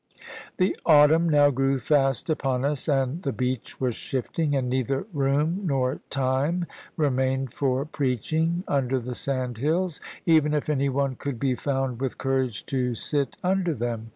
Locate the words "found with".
11.53-12.17